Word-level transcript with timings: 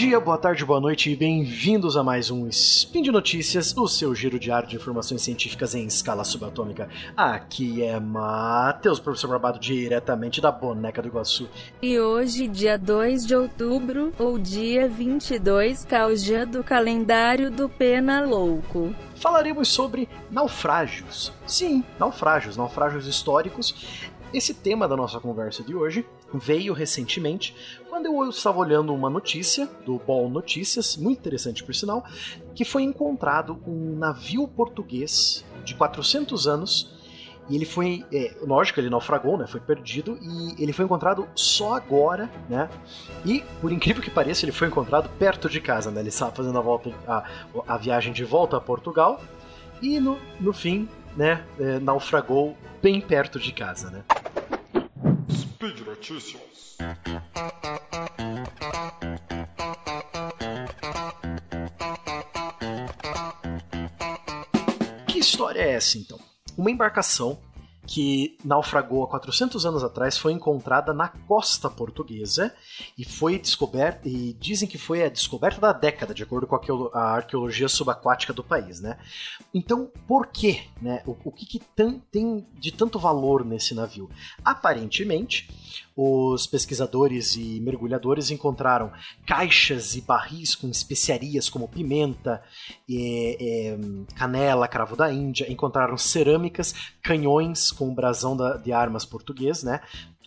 dia, 0.00 0.18
boa 0.18 0.38
tarde, 0.38 0.64
boa 0.64 0.80
noite 0.80 1.10
e 1.10 1.14
bem-vindos 1.14 1.94
a 1.94 2.02
mais 2.02 2.30
um 2.30 2.48
Spin 2.48 3.02
de 3.02 3.12
Notícias, 3.12 3.76
o 3.76 3.86
seu 3.86 4.14
giro 4.14 4.38
diário 4.38 4.66
de 4.66 4.76
informações 4.76 5.20
científicas 5.20 5.74
em 5.74 5.84
escala 5.84 6.24
subatômica. 6.24 6.88
Aqui 7.14 7.82
é 7.82 8.00
Matheus, 8.00 8.98
professor 8.98 9.28
Barbado, 9.28 9.58
diretamente 9.58 10.40
da 10.40 10.50
Boneca 10.50 11.02
do 11.02 11.08
Iguaçu. 11.08 11.50
E 11.82 12.00
hoje, 12.00 12.48
dia 12.48 12.78
2 12.78 13.26
de 13.26 13.36
outubro, 13.36 14.10
ou 14.18 14.38
dia 14.38 14.88
22, 14.88 15.84
que 15.84 15.94
é 15.94 16.06
o 16.06 16.16
dia 16.16 16.46
do 16.46 16.64
calendário 16.64 17.50
do 17.50 17.68
Pena 17.68 18.24
Louco. 18.24 18.94
Falaremos 19.16 19.68
sobre 19.68 20.08
naufrágios. 20.30 21.30
Sim, 21.46 21.84
naufrágios, 21.98 22.56
naufrágios 22.56 23.06
históricos. 23.06 24.08
Esse 24.32 24.54
tema 24.54 24.88
da 24.88 24.96
nossa 24.96 25.20
conversa 25.20 25.62
de 25.62 25.74
hoje 25.74 26.06
veio 26.32 26.72
recentemente 26.72 27.54
quando 27.88 28.06
eu 28.06 28.28
estava 28.28 28.58
olhando 28.58 28.94
uma 28.94 29.10
notícia 29.10 29.68
do 29.84 29.98
Ball 29.98 30.28
Notícias, 30.30 30.96
muito 30.96 31.18
interessante 31.18 31.64
por 31.64 31.74
sinal, 31.74 32.04
que 32.54 32.64
foi 32.64 32.82
encontrado 32.82 33.60
um 33.66 33.96
navio 33.96 34.46
português 34.46 35.44
de 35.64 35.74
400 35.74 36.46
anos 36.46 37.00
e 37.50 37.56
ele 37.56 37.64
foi, 37.64 38.04
é, 38.12 38.36
lógico, 38.42 38.78
ele 38.78 38.88
naufragou, 38.88 39.36
né? 39.36 39.44
Foi 39.44 39.60
perdido 39.60 40.16
e 40.22 40.62
ele 40.62 40.72
foi 40.72 40.84
encontrado 40.84 41.26
só 41.34 41.74
agora, 41.74 42.30
né? 42.48 42.70
E 43.24 43.42
por 43.60 43.72
incrível 43.72 44.00
que 44.00 44.10
pareça, 44.10 44.44
ele 44.44 44.52
foi 44.52 44.68
encontrado 44.68 45.10
perto 45.18 45.48
de 45.48 45.60
casa, 45.60 45.90
né? 45.90 46.00
Ele 46.00 46.10
estava 46.10 46.30
fazendo 46.30 46.56
a 46.56 46.62
volta, 46.62 46.94
a, 47.08 47.24
a 47.66 47.76
viagem 47.76 48.12
de 48.12 48.24
volta 48.24 48.56
a 48.56 48.60
Portugal 48.60 49.20
e 49.82 49.98
no, 49.98 50.16
no 50.38 50.52
fim, 50.52 50.88
né? 51.16 51.44
É, 51.58 51.80
naufragou 51.80 52.56
bem 52.80 53.00
perto 53.00 53.40
de 53.40 53.52
casa, 53.52 53.90
né? 53.90 54.04
Speed 55.70 55.86
Notícias. 55.86 56.76
Que 65.06 65.18
história 65.20 65.60
é 65.60 65.72
essa 65.74 65.96
então? 65.96 66.18
Uma 66.56 66.70
embarcação 66.70 67.40
que 67.90 68.38
naufragou 68.44 69.02
há 69.02 69.08
400 69.08 69.66
anos 69.66 69.82
atrás 69.82 70.16
foi 70.16 70.32
encontrada 70.32 70.94
na 70.94 71.08
costa 71.08 71.68
portuguesa 71.68 72.54
e 72.96 73.04
foi 73.04 73.36
descoberta 73.36 74.08
e 74.08 74.32
dizem 74.34 74.68
que 74.68 74.78
foi 74.78 75.02
a 75.02 75.08
descoberta 75.08 75.60
da 75.60 75.72
década, 75.72 76.14
de 76.14 76.22
acordo 76.22 76.46
com 76.46 76.54
a 76.94 77.16
arqueologia 77.16 77.68
subaquática 77.68 78.32
do 78.32 78.44
país, 78.44 78.80
né? 78.80 78.96
Então, 79.52 79.90
por 80.06 80.28
quê, 80.28 80.62
né? 80.80 81.02
O, 81.04 81.16
o 81.24 81.32
que, 81.32 81.44
que 81.44 81.58
tem 81.58 82.46
de 82.54 82.70
tanto 82.70 82.96
valor 82.96 83.44
nesse 83.44 83.74
navio? 83.74 84.08
Aparentemente, 84.44 85.50
os 86.02 86.46
pesquisadores 86.46 87.36
e 87.36 87.60
mergulhadores 87.60 88.30
encontraram 88.30 88.90
caixas 89.26 89.94
e 89.94 90.00
barris 90.00 90.54
com 90.54 90.66
especiarias 90.70 91.50
como 91.50 91.68
pimenta, 91.68 92.42
é, 92.90 93.36
é, 93.38 93.78
canela, 94.16 94.66
cravo 94.66 94.96
da 94.96 95.12
Índia, 95.12 95.52
encontraram 95.52 95.98
cerâmicas, 95.98 96.74
canhões 97.02 97.70
com 97.70 97.90
o 97.90 97.94
brasão 97.94 98.34
da, 98.34 98.56
de 98.56 98.72
armas 98.72 99.04
português, 99.04 99.62
né? 99.62 99.82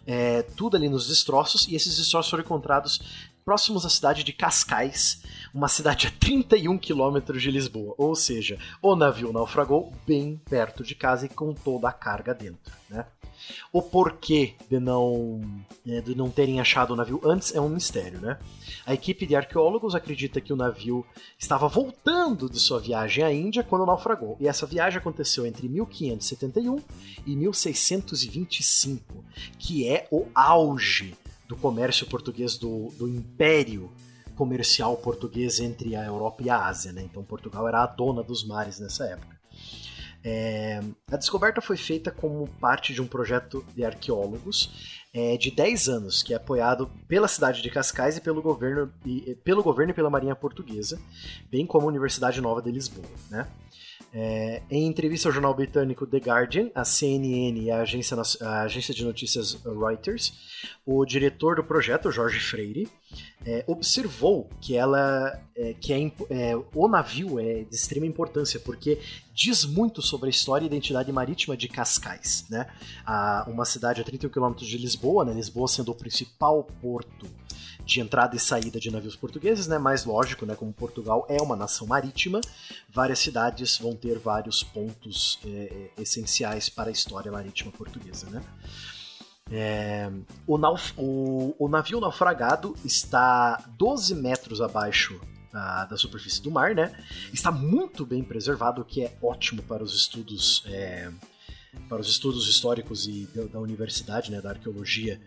É, 0.05 0.43
tudo 0.43 0.77
ali 0.77 0.87
nos 0.87 1.07
destroços, 1.07 1.67
e 1.67 1.75
esses 1.75 1.97
destroços 1.97 2.29
foram 2.29 2.43
encontrados 2.43 3.31
próximos 3.43 3.83
à 3.83 3.89
cidade 3.89 4.23
de 4.23 4.31
Cascais, 4.31 5.23
uma 5.51 5.67
cidade 5.67 6.05
a 6.05 6.11
31 6.11 6.77
quilômetros 6.77 7.41
de 7.41 7.49
Lisboa. 7.49 7.95
Ou 7.97 8.13
seja, 8.15 8.59
o 8.79 8.95
navio 8.95 9.33
naufragou 9.33 9.91
bem 10.05 10.39
perto 10.47 10.83
de 10.83 10.93
casa 10.93 11.25
e 11.25 11.29
com 11.29 11.51
toda 11.51 11.89
a 11.89 11.93
carga 11.93 12.31
dentro. 12.31 12.71
Né? 12.87 13.07
O 13.71 13.81
porquê 13.81 14.55
de 14.69 14.79
não, 14.79 15.41
é, 15.87 16.01
de 16.01 16.15
não 16.15 16.29
terem 16.29 16.59
achado 16.59 16.93
o 16.93 16.95
navio 16.95 17.21
antes 17.23 17.53
é 17.53 17.61
um 17.61 17.69
mistério. 17.69 18.19
Né? 18.19 18.37
A 18.85 18.93
equipe 18.93 19.25
de 19.25 19.35
arqueólogos 19.35 19.95
acredita 19.95 20.41
que 20.41 20.53
o 20.53 20.55
navio 20.55 21.05
estava 21.37 21.67
voltando 21.67 22.49
de 22.49 22.59
sua 22.59 22.79
viagem 22.79 23.23
à 23.23 23.33
Índia 23.33 23.63
quando 23.63 23.85
naufragou. 23.85 24.37
E 24.39 24.47
essa 24.47 24.65
viagem 24.65 24.99
aconteceu 24.99 25.45
entre 25.45 25.67
1571 25.67 26.79
e 27.25 27.35
1625, 27.35 29.23
que 29.57 29.87
é 29.87 30.07
o 30.11 30.27
auge 30.33 31.15
do 31.47 31.55
comércio 31.55 32.07
português 32.07 32.57
do, 32.57 32.89
do 32.97 33.07
Império 33.07 33.91
comercial 34.35 34.97
português 34.97 35.59
entre 35.59 35.95
a 35.95 36.05
Europa 36.05 36.43
e 36.43 36.49
a 36.49 36.65
Ásia. 36.65 36.91
Né? 36.91 37.03
Então 37.03 37.23
Portugal 37.23 37.67
era 37.67 37.83
a 37.83 37.87
dona 37.87 38.23
dos 38.23 38.43
mares 38.43 38.79
nessa 38.79 39.05
época. 39.05 39.32
É, 40.25 40.81
a 41.11 41.17
descoberta 41.17 41.59
foi 41.59 41.75
feita 41.75 42.09
como 42.09 42.47
parte 42.59 42.93
de 42.93 43.01
um 43.01 43.07
projeto 43.07 43.65
de 43.75 43.83
arqueólogos 43.83 45.03
é, 45.13 45.35
de 45.35 45.51
10 45.51 45.89
anos, 45.89 46.23
que 46.23 46.33
é 46.33 46.37
apoiado 46.37 46.89
pela 47.07 47.27
cidade 47.27 47.61
de 47.61 47.69
Cascais 47.69 48.17
e 48.17 48.21
pelo 48.21 48.41
governo 48.41 48.91
e, 49.05 49.35
pelo 49.43 49.61
governo 49.61 49.91
e 49.91 49.93
pela 49.93 50.09
Marinha 50.09 50.35
Portuguesa, 50.35 50.99
bem 51.51 51.65
como 51.65 51.85
a 51.85 51.89
Universidade 51.89 52.39
Nova 52.39 52.61
de 52.61 52.71
Lisboa. 52.71 53.05
Né? 53.29 53.47
É, 54.15 54.61
em 54.69 54.85
entrevista 54.85 55.27
ao 55.27 55.33
jornal 55.33 55.55
britânico 55.55 56.05
The 56.05 56.17
Guardian, 56.17 56.69
a 56.75 56.85
CNN 56.85 57.59
e 57.59 57.71
a 57.71 57.81
agência, 57.81 58.15
a 58.41 58.61
agência 58.61 58.93
de 58.93 59.03
notícias 59.03 59.57
Reuters, 59.65 60.33
o 60.85 61.03
diretor 61.03 61.55
do 61.55 61.63
projeto, 61.63 62.11
Jorge 62.11 62.39
Freire, 62.39 62.87
é, 63.43 63.63
observou 63.67 64.49
que 64.61 64.77
ela 64.77 65.41
é, 65.55 65.73
que 65.73 65.93
é, 65.93 66.11
é, 66.29 66.55
o 66.73 66.87
navio 66.87 67.39
é 67.39 67.63
de 67.63 67.75
extrema 67.75 68.05
importância 68.05 68.59
porque 68.59 68.99
diz 69.33 69.65
muito 69.65 70.01
sobre 70.01 70.27
a 70.27 70.29
história 70.29 70.63
e 70.63 70.67
identidade 70.67 71.11
marítima 71.11 71.57
de 71.57 71.67
Cascais, 71.67 72.45
né? 72.49 72.67
A, 73.05 73.45
uma 73.47 73.65
cidade 73.65 73.99
a 73.99 74.03
31 74.03 74.29
km 74.29 74.53
de 74.55 74.77
Lisboa, 74.77 75.25
né? 75.25 75.33
Lisboa 75.33 75.67
sendo 75.67 75.91
o 75.91 75.95
principal 75.95 76.63
porto 76.81 77.27
de 77.85 77.99
entrada 77.99 78.35
e 78.35 78.39
saída 78.39 78.79
de 78.79 78.89
navios 78.89 79.15
portugueses, 79.15 79.67
né? 79.67 79.77
Mais 79.77 80.05
lógico, 80.05 80.45
né? 80.45 80.55
Como 80.55 80.71
Portugal 80.73 81.25
é 81.29 81.41
uma 81.41 81.55
nação 81.55 81.87
marítima, 81.87 82.39
várias 82.89 83.19
cidades 83.19 83.77
vão 83.77 83.95
ter 83.95 84.17
vários 84.19 84.63
pontos 84.63 85.39
é, 85.45 85.49
é, 85.97 86.01
essenciais 86.01 86.69
para 86.69 86.89
a 86.89 86.91
história 86.91 87.31
marítima 87.31 87.71
portuguesa, 87.71 88.29
né? 88.29 88.43
É, 89.51 90.09
o, 90.47 90.57
nauf 90.57 90.93
o, 90.97 91.53
o, 91.59 91.67
navio 91.67 91.99
naufragado 91.99 92.75
está 92.83 93.61
12 93.77 94.15
metros 94.15 94.61
abaixo 94.61 95.19
da, 95.51 95.85
da, 95.85 95.97
superfície 95.97 96.41
do 96.41 96.49
mar, 96.49 96.73
né? 96.73 96.97
Está 97.31 97.51
muito 97.51 98.05
bem 98.05 98.23
preservado, 98.23 98.81
o 98.81 98.85
que 98.85 99.03
é 99.03 99.17
ótimo 99.21 99.61
para 99.63 99.83
os 99.83 99.93
estudos 99.93 100.63
é, 100.67 101.11
para 101.89 101.99
os 101.99 102.09
estudos 102.09 102.47
históricos 102.47 103.07
e 103.07 103.27
da, 103.33 103.43
da, 103.45 103.59
universidade, 103.59 104.31
né, 104.31 104.41
da 104.41 104.51
arqueologia 104.51 105.19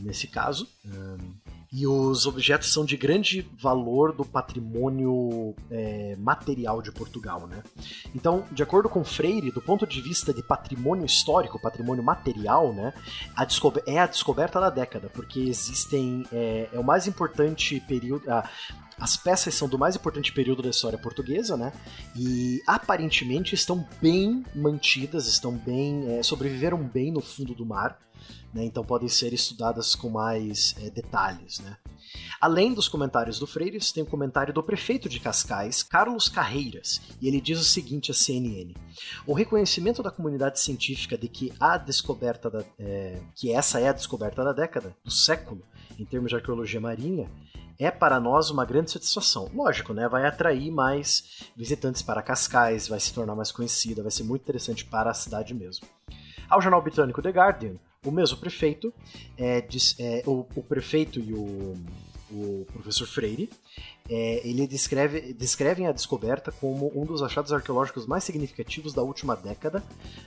nesse 0.00 0.26
caso. 0.26 0.68
Um, 0.84 1.34
e 1.72 1.86
os 1.86 2.26
objetos 2.26 2.72
são 2.72 2.84
de 2.84 2.96
grande 2.96 3.48
valor 3.60 4.12
do 4.12 4.24
patrimônio 4.24 5.54
é, 5.70 6.16
material 6.16 6.80
de 6.80 6.90
Portugal, 6.90 7.46
né? 7.46 7.62
Então, 8.14 8.44
de 8.50 8.62
acordo 8.62 8.88
com 8.88 9.04
Freire, 9.04 9.50
do 9.50 9.60
ponto 9.60 9.86
de 9.86 10.00
vista 10.00 10.32
de 10.32 10.42
patrimônio 10.42 11.04
histórico, 11.04 11.60
patrimônio 11.60 12.02
material, 12.02 12.72
né, 12.72 12.94
a 13.36 13.46
é 13.86 13.98
a 13.98 14.06
descoberta 14.06 14.60
da 14.60 14.70
década, 14.70 15.10
porque 15.12 15.40
existem 15.40 16.24
é, 16.32 16.68
é 16.72 16.78
o 16.78 16.84
mais 16.84 17.06
importante 17.06 17.80
período, 17.80 18.24
as 19.00 19.16
peças 19.16 19.54
são 19.54 19.68
do 19.68 19.78
mais 19.78 19.94
importante 19.94 20.32
período 20.32 20.62
da 20.62 20.70
história 20.70 20.98
portuguesa, 20.98 21.56
né? 21.56 21.72
E 22.16 22.60
aparentemente 22.66 23.54
estão 23.54 23.86
bem 24.02 24.44
mantidas, 24.54 25.28
estão 25.28 25.52
bem. 25.52 26.18
É, 26.18 26.22
sobreviveram 26.22 26.82
bem 26.82 27.12
no 27.12 27.20
fundo 27.20 27.54
do 27.54 27.64
mar 27.64 27.96
né? 28.52 28.64
então 28.64 28.84
podem 28.84 29.08
ser 29.08 29.32
estudadas 29.32 29.94
com 29.94 30.08
mais 30.08 30.74
é, 30.80 30.90
detalhes. 30.90 31.60
Né? 31.60 31.76
Além 32.40 32.72
dos 32.72 32.88
comentários 32.88 33.38
do 33.38 33.46
Freire, 33.46 33.78
tem 33.92 34.02
o 34.02 34.06
um 34.06 34.08
comentário 34.08 34.54
do 34.54 34.62
prefeito 34.62 35.08
de 35.08 35.20
Cascais, 35.20 35.82
Carlos 35.82 36.28
Carreiras, 36.28 37.00
e 37.20 37.28
ele 37.28 37.40
diz 37.40 37.60
o 37.60 37.64
seguinte 37.64 38.10
à 38.10 38.14
CNN: 38.14 38.74
O 39.26 39.34
reconhecimento 39.34 40.02
da 40.02 40.10
comunidade 40.10 40.60
científica 40.60 41.18
de 41.18 41.28
que 41.28 41.52
a 41.58 41.76
descoberta 41.76 42.50
da, 42.50 42.64
é, 42.78 43.20
que 43.34 43.52
essa 43.52 43.80
é 43.80 43.88
a 43.88 43.92
descoberta 43.92 44.44
da 44.44 44.52
década, 44.52 44.96
do 45.04 45.10
século, 45.10 45.62
em 45.98 46.04
termos 46.04 46.30
de 46.30 46.36
arqueologia 46.36 46.80
marinha, 46.80 47.28
é 47.78 47.90
para 47.90 48.18
nós 48.18 48.50
uma 48.50 48.64
grande 48.64 48.90
satisfação. 48.90 49.50
Lógico, 49.54 49.92
né? 49.92 50.08
Vai 50.08 50.26
atrair 50.26 50.70
mais 50.70 51.44
visitantes 51.56 52.02
para 52.02 52.22
Cascais, 52.22 52.88
vai 52.88 52.98
se 52.98 53.12
tornar 53.14 53.36
mais 53.36 53.52
conhecida, 53.52 54.02
vai 54.02 54.10
ser 54.10 54.24
muito 54.24 54.42
interessante 54.42 54.84
para 54.84 55.10
a 55.10 55.14
cidade 55.14 55.54
mesmo. 55.54 55.86
Ao 56.48 56.60
jornal 56.60 56.82
britânico 56.82 57.22
The 57.22 57.30
Guardian, 57.30 57.76
o 58.04 58.10
mesmo 58.10 58.36
prefeito, 58.36 58.92
é, 59.36 59.60
diz, 59.60 59.96
é, 59.98 60.22
o, 60.26 60.46
o, 60.54 60.62
prefeito 60.62 61.18
e 61.18 61.32
o, 61.34 61.74
o 62.30 62.66
professor 62.72 63.06
Freire, 63.06 63.50
é, 64.08 64.46
ele 64.46 64.66
descreve, 64.66 65.32
descrevem 65.32 65.86
a 65.86 65.92
descoberta 65.92 66.52
como 66.52 66.92
um 66.94 67.04
dos 67.04 67.22
achados 67.22 67.52
arqueológicos 67.52 68.06
mais 68.06 68.24
significativos 68.24 68.94
da 68.94 69.02
última 69.02 69.34
década. 69.34 69.82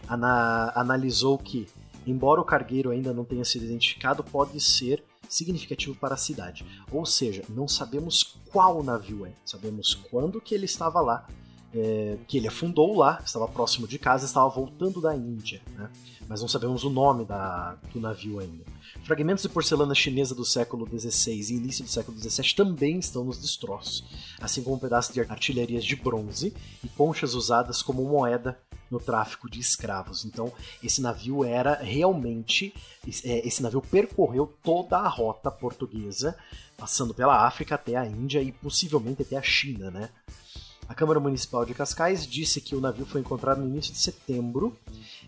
Ana, 0.07 0.71
analisou 0.75 1.37
que, 1.37 1.67
embora 2.05 2.41
o 2.41 2.45
cargueiro 2.45 2.91
ainda 2.91 3.13
não 3.13 3.23
tenha 3.23 3.45
sido 3.45 3.65
identificado, 3.65 4.23
pode 4.23 4.59
ser 4.59 5.03
significativo 5.29 5.95
para 5.95 6.15
a 6.15 6.17
cidade. 6.17 6.65
Ou 6.91 7.05
seja, 7.05 7.43
não 7.47 7.67
sabemos 7.67 8.37
qual 8.51 8.83
navio 8.83 9.25
é, 9.25 9.31
sabemos 9.45 9.95
quando 9.95 10.41
que 10.41 10.53
ele 10.53 10.65
estava 10.65 10.99
lá, 10.99 11.25
é, 11.73 12.17
que 12.27 12.37
ele 12.37 12.47
afundou 12.47 12.97
lá, 12.97 13.21
estava 13.25 13.47
próximo 13.47 13.87
de 13.87 13.97
casa, 13.97 14.25
estava 14.25 14.49
voltando 14.49 15.01
da 15.01 15.15
Índia, 15.15 15.61
né? 15.75 15.89
mas 16.27 16.41
não 16.41 16.47
sabemos 16.47 16.83
o 16.83 16.89
nome 16.89 17.25
da, 17.25 17.77
do 17.93 17.99
navio 17.99 18.39
ainda. 18.39 18.63
Fragmentos 19.03 19.43
de 19.43 19.49
porcelana 19.49 19.95
chinesa 19.95 20.35
do 20.35 20.45
século 20.45 20.87
XVI 20.87 21.33
e 21.33 21.55
início 21.55 21.83
do 21.83 21.89
século 21.89 22.17
XVII 22.17 22.55
também 22.55 22.99
estão 22.99 23.23
nos 23.23 23.37
destroços, 23.37 24.03
assim 24.39 24.61
como 24.63 24.75
um 24.75 24.79
pedaço 24.79 25.11
de 25.13 25.21
artilharias 25.21 25.83
de 25.83 25.95
bronze 25.95 26.53
e 26.83 26.87
conchas 26.89 27.33
usadas 27.33 27.81
como 27.81 28.03
moeda 28.03 28.57
no 28.91 28.99
tráfico 28.99 29.49
de 29.49 29.59
escravos. 29.59 30.25
Então, 30.25 30.51
esse 30.83 31.01
navio 31.01 31.45
era 31.45 31.75
realmente. 31.75 32.73
É, 33.23 33.47
esse 33.47 33.63
navio 33.63 33.81
percorreu 33.81 34.53
toda 34.61 34.97
a 34.97 35.07
rota 35.07 35.49
portuguesa, 35.49 36.35
passando 36.77 37.13
pela 37.13 37.47
África 37.47 37.75
até 37.75 37.95
a 37.95 38.05
Índia 38.05 38.41
e 38.41 38.51
possivelmente 38.51 39.21
até 39.21 39.37
a 39.37 39.41
China, 39.41 39.89
né? 39.89 40.09
A 40.91 40.93
Câmara 40.93 41.21
Municipal 41.21 41.63
de 41.63 41.73
Cascais 41.73 42.27
disse 42.27 42.59
que 42.59 42.75
o 42.75 42.81
navio 42.81 43.05
foi 43.05 43.21
encontrado 43.21 43.61
no 43.61 43.69
início 43.69 43.93
de 43.93 43.99
setembro, 43.99 44.77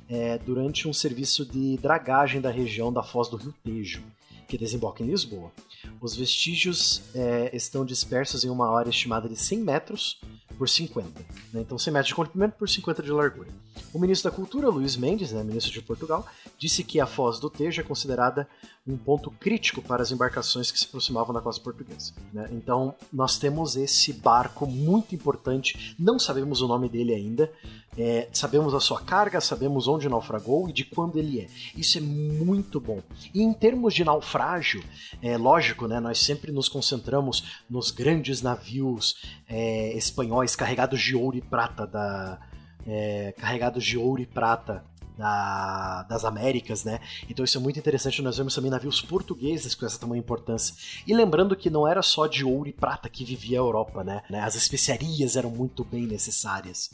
é, 0.10 0.38
durante 0.38 0.89
um 0.89 0.94
serviço 0.94 1.45
de 1.45 1.77
dragagem 1.77 2.42
da 2.42 2.51
região 2.51 2.92
da 2.92 3.01
Foz 3.01 3.30
do 3.30 3.38
Rio 3.38 3.54
Tejo, 3.63 4.04
que 4.45 4.57
desemboca 4.57 5.01
em 5.01 5.07
Lisboa. 5.07 5.54
Os 6.01 6.18
vestígios 6.18 7.01
é, 7.15 7.50
estão 7.56 7.86
dispersos 7.86 8.44
em 8.44 8.50
uma 8.50 8.77
área 8.77 8.89
estimada 8.89 9.30
de 9.30 9.38
100 9.38 9.60
metros 9.60 10.19
por 10.54 10.70
50. 10.70 11.08
Né? 11.54 11.62
Então, 11.62 11.78
100 11.78 11.94
metros 11.94 12.08
de 12.10 12.16
comprimento 12.16 12.56
por 12.58 12.70
50 12.70 13.04
de 13.04 13.12
largura. 13.12 13.50
O 13.94 14.00
ministro 14.00 14.30
da 14.30 14.36
Cultura, 14.36 14.70
Luiz 14.70 14.96
Mendes, 14.96 15.32
né, 15.32 15.44
ministro 15.44 15.72
de 15.72 15.82
Portugal, 15.82 16.26
disse 16.58 16.84
que 16.84 17.00
a 17.00 17.06
Foz 17.06 17.40
do 17.40 17.50
Tejo 17.50 17.82
é 17.82 17.84
considerada 17.84 18.48
um 18.86 18.98
ponto 18.98 19.32
crítico 19.32 19.82
para 19.82 20.04
as 20.04 20.12
embarcações 20.12 20.70
que 20.70 20.78
se 20.78 20.86
aproximavam 20.86 21.34
da 21.34 21.40
costa 21.40 21.64
portuguesa. 21.64 22.14
Né? 22.34 22.50
Então, 22.52 22.94
nós 23.12 23.38
temos 23.38 23.78
esse 23.78 24.12
barco 24.12 24.68
muito 24.68 25.16
importante, 25.16 25.96
não 25.98 26.20
sabemos 26.20 26.62
o 26.62 26.68
nome 26.68 26.90
dele 26.90 27.14
ainda, 27.14 27.50
é, 27.98 28.28
sabemos 28.34 28.74
a 28.74 28.80
sua 28.80 29.00
carga, 29.00 29.40
sabemos 29.40 29.88
onde 29.88 30.10
naufragou 30.10 30.68
e 30.68 30.74
de 30.74 30.84
quando 30.84 31.18
ele 31.18 31.40
é. 31.40 31.48
Isso 31.78 31.98
é 31.98 32.02
muito 32.02 32.80
bom. 32.80 33.02
E 33.34 33.42
em 33.42 33.54
termos 33.54 33.94
de 33.94 34.04
naufrágio, 34.04 34.84
é 35.22 35.38
lógico, 35.38 35.88
né, 35.88 36.00
nós 36.00 36.20
sempre 36.20 36.52
nos 36.52 36.68
concentramos 36.68 37.62
nos 37.70 37.92
grandes 37.92 38.42
navios 38.42 39.16
é, 39.48 39.96
espanhóis 39.96 40.43
carregados 40.56 41.01
de 41.01 41.16
ouro 41.16 41.38
e 41.38 41.42
prata 41.42 41.88
da, 41.88 42.40
é, 42.86 43.34
carregados 43.38 43.84
de 43.84 43.98
ouro 43.98 44.22
e 44.22 44.25
prata 44.25 44.84
da, 45.18 46.04
das 46.04 46.25
Américas, 46.25 46.84
né? 46.84 47.00
Então 47.30 47.45
isso 47.45 47.57
é 47.57 47.62
muito 47.62 47.80
interessante. 47.80 48.22
Nós 48.22 48.38
vemos 48.38 48.56
também 48.56 48.72
navios 48.72 49.01
portugueses 49.01 49.75
com 49.75 49.86
essa 49.86 50.00
tamanha 50.00 50.19
importância. 50.19 50.75
E 51.06 51.13
lembrando 51.13 51.56
que 51.56 51.69
não 51.69 51.88
era 51.88 52.01
só 52.01 52.28
de 52.28 52.44
ouro 52.44 52.68
e 52.68 52.74
prata 52.74 53.10
que 53.10 53.24
vivia 53.24 53.60
a 53.60 53.62
Europa, 53.62 54.04
né? 54.04 54.24
As 54.42 54.56
especiarias 54.56 55.36
eram 55.36 55.50
muito 55.50 55.84
bem 55.84 56.07
necessárias. 56.07 56.90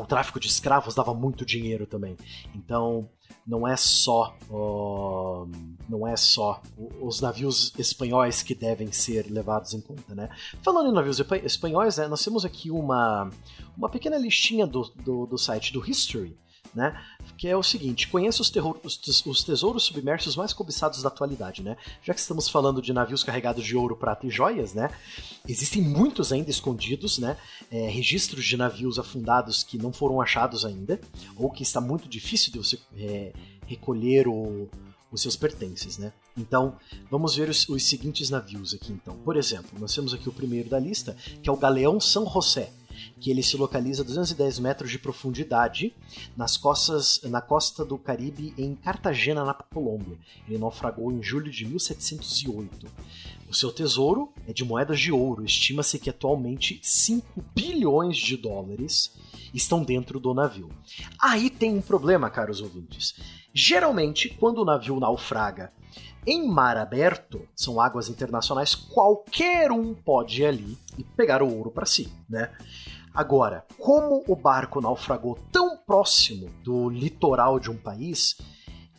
O 0.00 0.06
tráfico 0.06 0.38
de 0.38 0.46
escravos 0.46 0.94
dava 0.94 1.14
muito 1.14 1.44
dinheiro 1.44 1.86
também. 1.86 2.16
Então 2.54 3.08
não 3.46 3.66
é 3.66 3.76
só 3.76 4.36
uh, 4.50 5.48
não 5.88 6.06
é 6.06 6.16
só 6.16 6.62
os 7.00 7.20
navios 7.20 7.72
espanhóis 7.78 8.42
que 8.42 8.54
devem 8.54 8.92
ser 8.92 9.30
levados 9.30 9.74
em 9.74 9.80
conta, 9.80 10.14
né? 10.14 10.28
Falando 10.62 10.90
em 10.90 10.94
navios 10.94 11.20
espanhóis, 11.44 11.96
né, 11.96 12.06
nós 12.08 12.24
temos 12.24 12.44
aqui 12.44 12.70
uma, 12.70 13.28
uma 13.76 13.88
pequena 13.88 14.16
listinha 14.16 14.66
do, 14.66 14.82
do, 14.96 15.26
do 15.26 15.38
site 15.38 15.72
do 15.72 15.84
History 15.88 16.36
né? 16.74 16.98
Que 17.36 17.48
é 17.48 17.56
o 17.56 17.62
seguinte: 17.62 18.08
conheça 18.08 18.42
os, 18.42 18.52
os, 18.84 19.26
os, 19.26 19.44
tesouros 19.44 19.84
submersos 19.84 20.36
mais 20.36 20.52
cobiçados 20.52 21.02
da 21.02 21.08
atualidade, 21.08 21.62
né? 21.62 21.76
Já 22.02 22.14
que 22.14 22.20
estamos 22.20 22.48
falando 22.48 22.80
de 22.80 22.92
navios 22.92 23.22
carregados 23.22 23.64
de 23.64 23.76
ouro, 23.76 23.96
prata 23.96 24.26
e 24.26 24.30
joias, 24.30 24.74
né? 24.74 24.90
Existem 25.46 25.82
muitos 25.82 26.32
ainda 26.32 26.50
escondidos, 26.50 27.18
né? 27.18 27.36
É, 27.70 27.88
registros 27.88 28.44
de 28.44 28.56
navios 28.56 28.98
afundados 28.98 29.62
que 29.62 29.78
não 29.78 29.92
foram 29.92 30.20
achados 30.20 30.64
ainda, 30.64 31.00
ou 31.36 31.50
que 31.50 31.62
está 31.62 31.80
muito 31.80 32.08
difícil 32.08 32.52
de 32.52 32.58
você 32.58 32.78
é, 32.96 33.32
recolher 33.66 34.26
os 34.28 35.20
seus 35.20 35.36
pertences, 35.36 35.98
né? 35.98 36.12
Então, 36.36 36.76
vamos 37.10 37.36
ver 37.36 37.50
os, 37.50 37.68
os, 37.68 37.84
seguintes 37.84 38.30
navios 38.30 38.72
aqui, 38.72 38.92
então. 38.92 39.14
Por 39.18 39.36
exemplo, 39.36 39.78
nós 39.78 39.94
temos 39.94 40.14
aqui 40.14 40.28
o 40.28 40.32
primeiro 40.32 40.70
da 40.70 40.78
lista, 40.78 41.14
que 41.42 41.48
é 41.48 41.52
o 41.52 41.56
Galeão 41.56 42.00
São 42.00 42.26
José 42.26 42.72
que 43.22 43.30
ele 43.30 43.42
se 43.42 43.56
localiza 43.56 44.02
a 44.02 44.04
210 44.04 44.58
metros 44.58 44.90
de 44.90 44.98
profundidade 44.98 45.94
nas 46.36 46.56
costas, 46.56 47.20
na 47.22 47.40
costa 47.40 47.84
do 47.84 47.96
Caribe 47.96 48.52
em 48.58 48.74
Cartagena, 48.74 49.44
na 49.44 49.54
Colômbia. 49.54 50.18
Ele 50.48 50.58
naufragou 50.58 51.12
em 51.12 51.22
julho 51.22 51.48
de 51.48 51.64
1708. 51.64 52.88
O 53.48 53.54
seu 53.54 53.70
tesouro 53.70 54.32
é 54.48 54.52
de 54.52 54.64
moedas 54.64 54.98
de 54.98 55.12
ouro. 55.12 55.44
Estima-se 55.44 56.00
que 56.00 56.10
atualmente 56.10 56.80
5 56.82 57.44
bilhões 57.54 58.16
de 58.16 58.36
dólares 58.36 59.16
estão 59.54 59.84
dentro 59.84 60.18
do 60.18 60.34
navio. 60.34 60.70
Aí 61.20 61.48
tem 61.48 61.76
um 61.76 61.82
problema, 61.82 62.28
caros 62.28 62.60
ouvintes. 62.60 63.14
Geralmente, 63.54 64.30
quando 64.30 64.58
o 64.58 64.64
navio 64.64 64.98
naufraga 64.98 65.72
em 66.26 66.48
mar 66.48 66.76
aberto, 66.76 67.46
são 67.54 67.80
águas 67.80 68.08
internacionais, 68.08 68.74
qualquer 68.74 69.70
um 69.70 69.94
pode 69.94 70.42
ir 70.42 70.46
ali 70.46 70.78
e 70.98 71.04
pegar 71.04 71.42
o 71.42 71.56
ouro 71.56 71.70
para 71.70 71.86
si, 71.86 72.12
né? 72.28 72.50
Agora, 73.14 73.66
como 73.78 74.24
o 74.26 74.34
barco 74.34 74.80
naufragou 74.80 75.38
tão 75.50 75.76
próximo 75.76 76.48
do 76.64 76.88
litoral 76.88 77.60
de 77.60 77.70
um 77.70 77.76
país, 77.76 78.36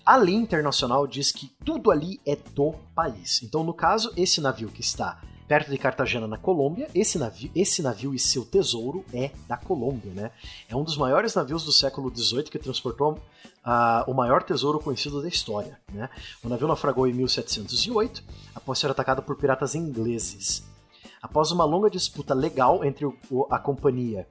a 0.05 0.15
lei 0.17 0.35
internacional 0.35 1.07
diz 1.07 1.31
que 1.31 1.47
tudo 1.65 1.89
ali 1.89 2.19
é 2.25 2.35
do 2.35 2.73
país. 2.93 3.41
Então, 3.41 3.63
no 3.63 3.73
caso, 3.73 4.11
esse 4.15 4.39
navio 4.39 4.69
que 4.69 4.81
está 4.81 5.19
perto 5.47 5.71
de 5.71 5.77
Cartagena, 5.77 6.27
na 6.27 6.37
Colômbia, 6.37 6.89
esse 6.93 7.17
navio, 7.17 7.51
esse 7.55 7.81
navio 7.81 8.13
e 8.13 8.19
seu 8.19 8.45
tesouro 8.45 9.03
é 9.13 9.31
da 9.47 9.57
Colômbia, 9.57 10.11
né? 10.13 10.31
É 10.69 10.75
um 10.75 10.83
dos 10.83 10.97
maiores 10.97 11.35
navios 11.35 11.63
do 11.63 11.71
século 11.71 12.11
XVIII 12.15 12.43
que 12.43 12.59
transportou 12.59 13.13
uh, 13.13 14.09
o 14.09 14.13
maior 14.13 14.43
tesouro 14.43 14.79
conhecido 14.79 15.21
da 15.21 15.27
história, 15.27 15.79
né? 15.91 16.09
O 16.43 16.49
navio 16.49 16.67
naufragou 16.67 17.07
em 17.07 17.13
1708, 17.13 18.23
após 18.55 18.79
ser 18.79 18.89
atacado 18.89 19.21
por 19.21 19.35
piratas 19.35 19.75
ingleses. 19.75 20.63
Após 21.23 21.51
uma 21.51 21.63
longa 21.63 21.89
disputa 21.89 22.33
legal 22.33 22.83
entre 22.83 23.05
o, 23.05 23.15
a 23.49 23.57
companhia 23.57 24.27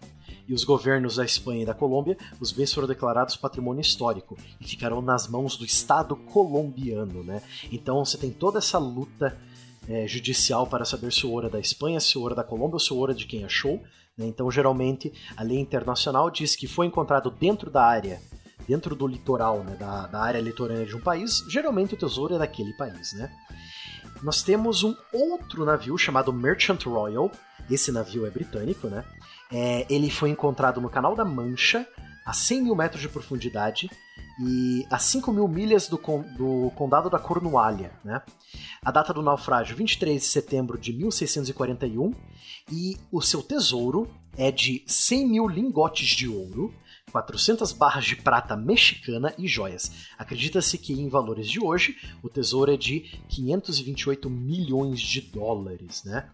e 0.46 0.52
os 0.52 0.62
governos 0.62 1.16
da 1.16 1.24
Espanha 1.24 1.62
e 1.62 1.66
da 1.66 1.72
Colômbia, 1.72 2.18
os 2.38 2.52
bens 2.52 2.70
foram 2.70 2.86
declarados 2.86 3.34
patrimônio 3.34 3.80
histórico 3.80 4.36
e 4.60 4.68
ficaram 4.68 5.00
nas 5.00 5.26
mãos 5.26 5.56
do 5.56 5.64
Estado 5.64 6.14
colombiano, 6.14 7.24
né? 7.24 7.40
Então 7.72 8.04
você 8.04 8.18
tem 8.18 8.30
toda 8.30 8.58
essa 8.58 8.76
luta 8.76 9.34
é, 9.88 10.06
judicial 10.06 10.66
para 10.66 10.84
saber 10.84 11.10
se 11.14 11.26
o 11.26 11.30
ouro 11.30 11.46
é 11.46 11.50
da 11.50 11.58
Espanha, 11.58 11.98
se 11.98 12.18
o 12.18 12.20
ouro 12.20 12.34
é 12.34 12.36
da 12.36 12.44
Colômbia 12.44 12.74
ou 12.74 12.80
se 12.80 12.92
o 12.92 12.96
ouro 12.96 13.12
é 13.12 13.14
de 13.14 13.26
quem 13.26 13.42
achou. 13.42 13.80
Né? 14.16 14.26
Então, 14.26 14.50
geralmente, 14.50 15.10
a 15.34 15.42
lei 15.42 15.58
internacional 15.58 16.30
diz 16.30 16.54
que 16.54 16.66
foi 16.66 16.86
encontrado 16.86 17.30
dentro 17.30 17.70
da 17.70 17.82
área, 17.82 18.20
dentro 18.68 18.94
do 18.94 19.06
litoral, 19.06 19.64
né? 19.64 19.76
da, 19.76 20.06
da 20.06 20.20
área 20.20 20.40
litorânea 20.40 20.84
de 20.84 20.94
um 20.94 21.00
país, 21.00 21.42
geralmente 21.48 21.94
o 21.94 21.96
tesouro 21.96 22.34
é 22.34 22.38
daquele 22.38 22.74
país, 22.74 23.14
né? 23.14 23.32
Nós 24.22 24.42
temos 24.42 24.84
um 24.84 24.94
outro 25.12 25.64
navio 25.64 25.98
chamado 25.98 26.32
Merchant 26.32 26.84
Royal. 26.84 27.30
Esse 27.70 27.90
navio 27.90 28.24
é 28.26 28.30
britânico, 28.30 28.86
né? 28.86 29.04
É, 29.50 29.86
ele 29.90 30.10
foi 30.10 30.30
encontrado 30.30 30.80
no 30.80 30.88
Canal 30.88 31.14
da 31.14 31.24
Mancha, 31.24 31.86
a 32.24 32.32
100 32.32 32.62
mil 32.62 32.74
metros 32.76 33.02
de 33.02 33.08
profundidade 33.08 33.90
e 34.40 34.86
a 34.90 34.98
5 34.98 35.32
mil 35.32 35.46
milhas 35.46 35.88
do, 35.88 35.98
do 36.36 36.70
condado 36.74 37.10
da 37.10 37.18
Cornualha. 37.18 37.92
Né? 38.04 38.22
A 38.82 38.90
data 38.90 39.12
do 39.12 39.22
naufrágio, 39.22 39.76
23 39.76 40.20
de 40.20 40.26
setembro 40.26 40.78
de 40.78 40.92
1641, 40.92 42.12
e 42.70 42.96
o 43.10 43.20
seu 43.20 43.42
tesouro 43.42 44.08
é 44.36 44.50
de 44.50 44.82
100 44.86 45.28
mil 45.28 45.48
lingotes 45.48 46.08
de 46.08 46.28
ouro, 46.28 46.72
400 47.12 47.72
barras 47.72 48.06
de 48.06 48.16
prata 48.16 48.56
mexicana 48.56 49.32
e 49.38 49.46
joias. 49.46 49.92
Acredita-se 50.18 50.78
que, 50.78 50.94
em 50.94 51.08
valores 51.08 51.48
de 51.48 51.62
hoje, 51.62 51.96
o 52.22 52.28
tesouro 52.28 52.72
é 52.72 52.76
de 52.76 53.00
528 53.28 54.28
milhões 54.30 55.00
de 55.00 55.20
dólares. 55.20 56.02
Né? 56.04 56.28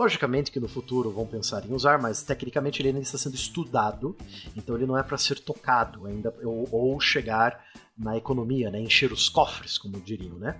Logicamente 0.00 0.50
que 0.50 0.58
no 0.58 0.66
futuro 0.66 1.10
vão 1.10 1.26
pensar 1.26 1.62
em 1.66 1.74
usar, 1.74 2.00
mas 2.00 2.22
tecnicamente 2.22 2.80
ele 2.80 2.88
ainda 2.88 3.00
está 3.00 3.18
sendo 3.18 3.34
estudado, 3.34 4.16
então 4.56 4.74
ele 4.74 4.86
não 4.86 4.96
é 4.96 5.02
para 5.02 5.18
ser 5.18 5.38
tocado 5.38 6.06
ainda 6.06 6.34
ou, 6.42 6.66
ou, 6.72 6.98
chegar 6.98 7.66
na 8.00 8.16
economia, 8.16 8.70
né, 8.70 8.80
encher 8.80 9.12
os 9.12 9.28
cofres, 9.28 9.76
como 9.76 10.00
diriam, 10.00 10.38
né? 10.38 10.58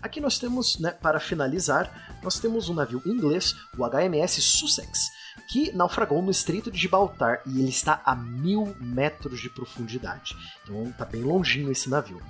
Aqui 0.00 0.20
nós 0.20 0.38
temos, 0.38 0.78
né, 0.78 0.90
para 0.90 1.20
finalizar, 1.20 2.18
nós 2.22 2.40
temos 2.40 2.70
um 2.70 2.74
navio 2.74 3.02
inglês, 3.04 3.54
o 3.76 3.84
HMS 3.84 4.40
Sussex, 4.40 5.10
que 5.50 5.70
naufragou 5.72 6.22
no 6.22 6.30
Estreito 6.30 6.70
de 6.70 6.78
Gibraltar 6.78 7.42
e 7.46 7.60
ele 7.60 7.68
está 7.68 8.00
a 8.04 8.16
mil 8.16 8.74
metros 8.80 9.40
de 9.40 9.50
profundidade. 9.50 10.34
Então 10.64 10.84
está 10.84 11.04
bem 11.04 11.22
longinho 11.22 11.70
esse 11.70 11.90
navio. 11.90 12.22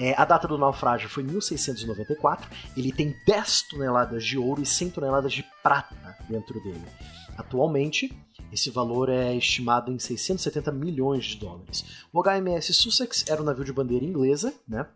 É, 0.00 0.14
a 0.20 0.24
data 0.24 0.48
do 0.48 0.58
naufrágio 0.58 1.08
foi 1.08 1.22
1694. 1.22 2.48
Ele 2.76 2.92
tem 2.92 3.16
10 3.26 3.62
toneladas 3.70 4.24
de 4.24 4.36
ouro 4.36 4.60
e 4.60 4.66
100 4.66 4.90
toneladas 4.90 5.32
de 5.32 5.44
prata 5.62 6.16
dentro 6.28 6.60
dele. 6.62 6.84
Atualmente, 7.36 8.12
esse 8.52 8.70
valor 8.70 9.08
é 9.08 9.34
estimado 9.34 9.90
em 9.90 9.98
670 9.98 10.70
milhões 10.70 11.24
de 11.24 11.36
dólares. 11.36 11.84
O 12.12 12.22
HMS 12.22 12.74
Sussex 12.74 13.24
era 13.26 13.40
um 13.40 13.44
navio 13.44 13.64
de 13.64 13.72
bandeira 13.72 14.04
inglesa, 14.04 14.52
né? 14.68 14.86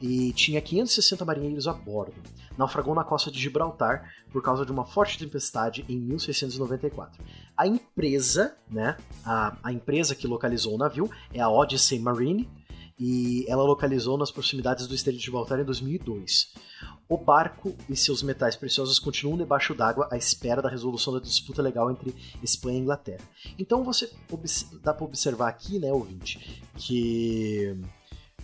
E 0.00 0.32
tinha 0.32 0.60
560 0.60 1.24
marinheiros 1.24 1.66
a 1.66 1.72
bordo. 1.72 2.14
Naufragou 2.56 2.94
na 2.94 3.02
costa 3.02 3.30
de 3.30 3.40
Gibraltar 3.40 4.08
por 4.30 4.42
causa 4.42 4.64
de 4.64 4.70
uma 4.70 4.84
forte 4.84 5.18
tempestade 5.18 5.84
em 5.88 5.98
1694. 5.98 7.22
A 7.56 7.66
empresa, 7.66 8.56
né? 8.70 8.96
A, 9.24 9.56
a 9.62 9.72
empresa 9.72 10.14
que 10.14 10.26
localizou 10.26 10.74
o 10.74 10.78
navio 10.78 11.10
é 11.32 11.40
a 11.40 11.48
Odyssey 11.48 11.98
Marine, 11.98 12.48
e 12.98 13.44
ela 13.48 13.62
localizou 13.62 14.16
nas 14.16 14.30
proximidades 14.30 14.86
do 14.86 14.94
Estreito 14.94 15.18
de 15.18 15.24
Gibraltar 15.24 15.60
em 15.60 15.64
2002. 15.64 16.52
O 17.08 17.16
barco 17.16 17.74
e 17.88 17.96
seus 17.96 18.22
metais 18.22 18.56
preciosos 18.56 18.98
continuam 18.98 19.36
debaixo 19.36 19.74
d'água 19.74 20.08
à 20.10 20.16
espera 20.16 20.62
da 20.62 20.68
resolução 20.68 21.12
da 21.12 21.20
disputa 21.20 21.60
legal 21.60 21.90
entre 21.90 22.14
Espanha 22.42 22.78
e 22.78 22.80
Inglaterra. 22.80 23.24
Então 23.58 23.84
você 23.84 24.10
dá 24.82 24.94
para 24.94 25.04
observar 25.04 25.48
aqui, 25.48 25.78
né, 25.78 25.92
ouvinte, 25.92 26.62
que 26.76 27.76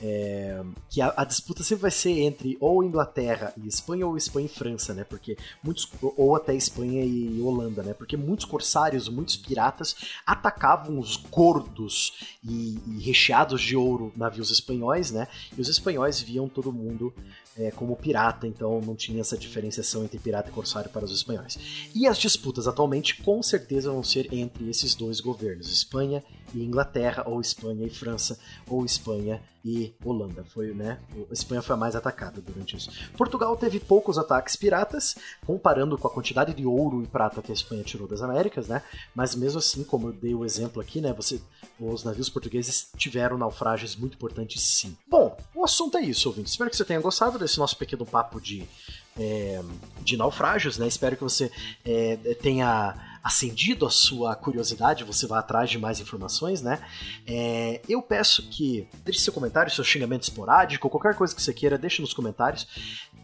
é, 0.00 0.62
que 0.88 1.00
a, 1.00 1.12
a, 1.16 1.24
disputa 1.24 1.62
sempre 1.62 1.82
vai 1.82 1.90
ser 1.90 2.20
entre 2.20 2.56
ou 2.60 2.84
Inglaterra 2.84 3.52
e 3.56 3.66
Espanha 3.66 4.06
ou 4.06 4.16
Espanha 4.16 4.46
e 4.46 4.48
França, 4.48 4.94
né? 4.94 5.04
Porque 5.04 5.36
muitos 5.62 5.88
ou 6.16 6.36
até 6.36 6.54
Espanha 6.54 7.04
e 7.04 7.40
Holanda, 7.40 7.82
né? 7.82 7.94
Porque 7.94 8.16
muitos 8.16 8.44
corsários, 8.46 9.08
muitos 9.08 9.36
piratas 9.36 9.96
atacavam 10.24 10.98
os 10.98 11.16
gordos 11.16 12.24
e, 12.44 12.78
e 12.86 12.98
recheados 13.00 13.60
de 13.60 13.76
ouro 13.76 14.12
navios 14.16 14.50
espanhóis, 14.50 15.10
né? 15.10 15.26
E 15.56 15.60
os 15.60 15.68
espanhóis 15.68 16.20
viam 16.20 16.48
todo 16.48 16.72
mundo 16.72 17.12
é, 17.58 17.72
como 17.72 17.96
pirata, 17.96 18.46
então 18.46 18.80
não 18.80 18.94
tinha 18.94 19.20
essa 19.20 19.36
diferenciação 19.36 20.04
entre 20.04 20.18
pirata 20.18 20.48
e 20.48 20.52
corsário 20.52 20.90
para 20.90 21.04
os 21.04 21.10
espanhóis. 21.10 21.58
E 21.92 22.06
as 22.06 22.18
disputas 22.18 22.68
atualmente 22.68 23.20
com 23.22 23.42
certeza 23.42 23.90
vão 23.90 24.04
ser 24.04 24.32
entre 24.32 24.70
esses 24.70 24.94
dois 24.94 25.20
governos, 25.20 25.70
Espanha 25.72 26.22
e 26.38 26.38
Inglaterra, 26.54 27.24
ou 27.26 27.40
Espanha 27.40 27.86
e 27.86 27.90
França, 27.90 28.38
ou 28.66 28.84
Espanha 28.84 29.42
e 29.64 29.94
Holanda. 30.04 30.44
Foi, 30.44 30.72
né? 30.72 30.98
A 31.30 31.32
Espanha 31.32 31.60
foi 31.60 31.74
a 31.74 31.78
mais 31.78 31.94
atacada 31.94 32.40
durante 32.40 32.76
isso. 32.76 32.90
Portugal 33.16 33.56
teve 33.56 33.78
poucos 33.80 34.18
ataques 34.18 34.56
piratas, 34.56 35.16
comparando 35.46 35.98
com 35.98 36.08
a 36.08 36.10
quantidade 36.10 36.54
de 36.54 36.64
ouro 36.64 37.02
e 37.02 37.06
prata 37.06 37.42
que 37.42 37.50
a 37.50 37.54
Espanha 37.54 37.82
tirou 37.82 38.08
das 38.08 38.22
Américas, 38.22 38.68
né? 38.68 38.82
Mas 39.14 39.34
mesmo 39.34 39.58
assim, 39.58 39.84
como 39.84 40.08
eu 40.08 40.12
dei 40.12 40.34
o 40.34 40.44
exemplo 40.44 40.80
aqui, 40.80 41.00
né? 41.00 41.12
Você, 41.12 41.40
os 41.78 42.04
navios 42.04 42.28
portugueses 42.28 42.88
tiveram 42.96 43.36
naufrágios 43.36 43.96
muito 43.96 44.14
importantes, 44.14 44.62
sim. 44.62 44.96
Bom, 45.06 45.36
o 45.54 45.64
assunto 45.64 45.98
é 45.98 46.02
isso, 46.02 46.28
ouvinte. 46.28 46.50
Espero 46.50 46.70
que 46.70 46.76
você 46.76 46.84
tenha 46.84 47.00
gostado 47.00 47.38
desse 47.38 47.58
nosso 47.58 47.76
pequeno 47.76 48.06
papo 48.06 48.40
de 48.40 48.66
é, 49.18 49.60
de 50.02 50.16
naufrágios, 50.16 50.78
né? 50.78 50.86
Espero 50.86 51.16
que 51.16 51.22
você 51.22 51.50
é, 51.84 52.16
tenha 52.40 53.17
acendido 53.22 53.87
a 53.87 53.90
sua 53.90 54.34
curiosidade, 54.34 55.04
você 55.04 55.26
vá 55.26 55.38
atrás 55.38 55.70
de 55.70 55.78
mais 55.78 56.00
informações, 56.00 56.62
né? 56.62 56.80
É, 57.26 57.80
eu 57.88 58.02
peço 58.02 58.48
que 58.48 58.88
deixe 59.04 59.20
seu 59.20 59.32
comentário, 59.32 59.72
seu 59.72 59.84
xingamento 59.84 60.22
esporádico, 60.22 60.88
qualquer 60.88 61.14
coisa 61.14 61.34
que 61.34 61.42
você 61.42 61.52
queira, 61.52 61.78
deixe 61.78 62.00
nos 62.00 62.12
comentários. 62.12 62.66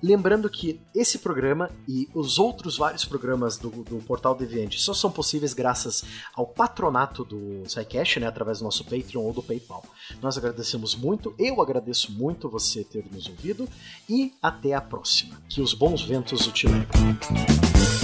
Lembrando 0.03 0.51
que 0.51 0.81
esse 0.95 1.19
programa 1.19 1.71
e 1.89 2.09
os 2.15 2.39
outros 2.39 2.77
vários 2.77 3.07
programas 3.07 3.57
do, 3.57 3.71
do 3.71 3.97
Portal 4.05 4.35
Deviante 4.35 4.79
só 4.79 4.93
são 4.93 5.11
possíveis 5.11 5.55
graças 5.55 6.05
ao 6.35 6.47
patronato 6.47 7.25
do 7.25 7.63
SciCash, 7.67 8.17
né, 8.17 8.27
através 8.27 8.59
do 8.59 8.65
nosso 8.65 8.85
Patreon 8.85 9.23
ou 9.23 9.33
do 9.33 9.43
PayPal. 9.43 9.83
Nós 10.21 10.37
agradecemos 10.37 10.95
muito, 10.95 11.35
eu 11.39 11.63
agradeço 11.63 12.13
muito 12.13 12.51
você 12.51 12.85
ter 12.85 13.05
nos 13.11 13.29
ouvido 13.29 13.67
e 14.07 14.35
até 14.43 14.75
a 14.75 14.81
próxima. 14.81 15.41
Que 15.49 15.63
os 15.63 15.73
bons 15.73 16.03
ventos 16.03 16.47
o 16.47 16.53
te 16.53 16.67
levem. 16.67 18.04